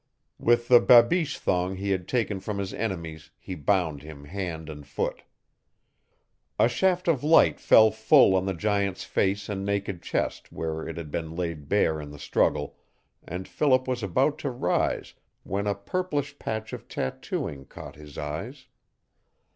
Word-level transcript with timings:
With 0.39 0.67
the 0.67 0.79
babiche 0.79 1.37
thong 1.37 1.75
he 1.75 1.91
had 1.91 2.07
taken 2.07 2.39
from 2.39 2.57
his 2.57 2.73
enemies 2.73 3.29
he 3.37 3.53
bound 3.53 4.01
him 4.01 4.23
hand 4.25 4.67
and 4.67 4.83
foot. 4.83 5.21
A 6.57 6.67
shaft 6.67 7.07
of 7.07 7.23
light 7.23 7.59
fell 7.59 7.91
full 7.91 8.33
on 8.35 8.47
the 8.47 8.55
giant's 8.55 9.03
face 9.03 9.47
and 9.47 9.63
naked 9.63 10.01
chest 10.01 10.51
where 10.51 10.87
it 10.87 10.97
had 10.97 11.11
been 11.11 11.35
laid 11.35 11.69
bare 11.69 12.01
in 12.01 12.09
the 12.09 12.17
struggle 12.17 12.79
and 13.23 13.47
Philip 13.47 13.87
was 13.87 14.01
about 14.01 14.39
to 14.39 14.49
rise 14.49 15.13
when 15.43 15.67
a 15.67 15.75
purplish 15.75 16.39
patch, 16.39 16.73
of 16.73 16.87
tattooing 16.87 17.65
caught 17.65 17.95
his 17.95 18.17
eyes. 18.17 18.65